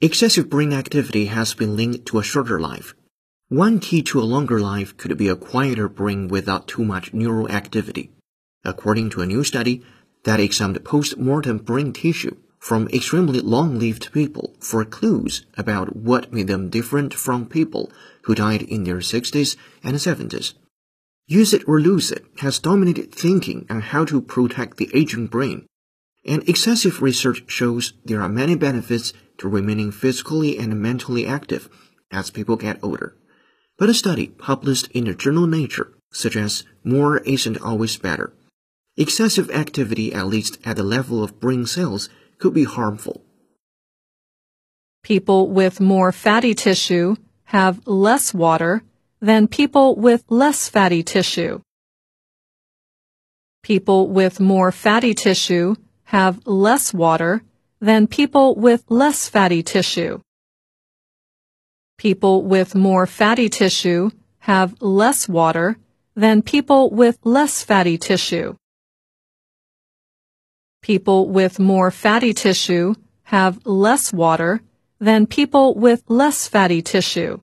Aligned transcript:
Excessive 0.00 0.50
brain 0.50 0.72
activity 0.72 1.26
has 1.26 1.54
been 1.54 1.76
linked 1.76 2.04
to 2.06 2.18
a 2.18 2.22
shorter 2.24 2.58
life. 2.58 2.96
One 3.48 3.78
key 3.78 4.02
to 4.10 4.18
a 4.18 4.26
longer 4.34 4.58
life 4.58 4.96
could 4.96 5.16
be 5.16 5.28
a 5.28 5.36
quieter 5.36 5.88
brain 5.88 6.26
without 6.26 6.66
too 6.66 6.84
much 6.84 7.14
neural 7.14 7.48
activity, 7.48 8.10
according 8.64 9.10
to 9.10 9.20
a 9.20 9.26
new 9.26 9.44
study 9.44 9.84
that 10.24 10.40
examined 10.40 10.84
post-mortem 10.84 11.58
brain 11.58 11.92
tissue 11.92 12.36
from 12.58 12.88
extremely 12.88 13.38
long-lived 13.38 14.10
people 14.10 14.56
for 14.58 14.84
clues 14.84 15.46
about 15.56 15.94
what 15.94 16.32
made 16.32 16.48
them 16.48 16.70
different 16.70 17.14
from 17.14 17.46
people 17.46 17.92
who 18.22 18.34
died 18.34 18.62
in 18.62 18.82
their 18.82 18.96
60s 18.96 19.56
and 19.84 19.94
70s. 19.94 20.54
Use 21.28 21.54
it 21.54 21.62
or 21.68 21.80
lose 21.80 22.10
it 22.10 22.24
has 22.38 22.58
dominated 22.58 23.14
thinking 23.14 23.64
on 23.70 23.80
how 23.80 24.04
to 24.06 24.20
protect 24.20 24.76
the 24.76 24.90
aging 24.92 25.28
brain 25.28 25.68
and 26.28 26.46
excessive 26.46 27.00
research 27.00 27.42
shows 27.46 27.94
there 28.04 28.20
are 28.20 28.28
many 28.28 28.54
benefits 28.54 29.14
to 29.38 29.48
remaining 29.48 29.90
physically 29.90 30.58
and 30.58 30.80
mentally 30.80 31.26
active 31.26 31.68
as 32.10 32.30
people 32.30 32.56
get 32.56 32.78
older. 32.82 33.16
But 33.78 33.88
a 33.88 33.94
study 33.94 34.28
published 34.28 34.88
in 34.88 35.04
the 35.04 35.14
journal 35.14 35.46
Nature 35.46 35.94
suggests 36.12 36.64
more 36.84 37.18
isn't 37.18 37.60
always 37.62 37.96
better. 37.96 38.34
Excessive 38.96 39.50
activity, 39.50 40.12
at 40.12 40.26
least 40.26 40.58
at 40.64 40.76
the 40.76 40.82
level 40.82 41.24
of 41.24 41.40
brain 41.40 41.64
cells, 41.66 42.10
could 42.38 42.52
be 42.52 42.64
harmful. 42.64 43.24
People 45.02 45.48
with 45.48 45.80
more 45.80 46.12
fatty 46.12 46.54
tissue 46.54 47.16
have 47.44 47.86
less 47.86 48.34
water 48.34 48.82
than 49.20 49.48
people 49.48 49.94
with 49.96 50.24
less 50.28 50.68
fatty 50.68 51.02
tissue. 51.02 51.60
People 53.62 54.08
with 54.08 54.40
more 54.40 54.72
fatty 54.72 55.14
tissue 55.14 55.76
have 56.08 56.40
less 56.46 56.94
water 56.94 57.42
than 57.82 58.06
people 58.06 58.54
with 58.54 58.82
less 58.88 59.28
fatty 59.28 59.62
tissue. 59.62 60.18
People 61.98 62.42
with 62.44 62.74
more 62.74 63.06
fatty 63.06 63.50
tissue 63.50 64.10
have 64.38 64.80
less 64.80 65.28
water 65.28 65.76
than 66.16 66.40
people 66.40 66.88
with 66.88 67.18
less 67.24 67.62
fatty 67.62 67.98
tissue. 67.98 68.56
People 70.80 71.28
with 71.28 71.58
more 71.58 71.90
fatty 71.90 72.32
tissue 72.32 72.94
have 73.24 73.58
less 73.66 74.10
water 74.10 74.62
than 74.98 75.26
people 75.26 75.74
with 75.74 76.02
less 76.08 76.48
fatty 76.48 76.80
tissue. 76.80 77.38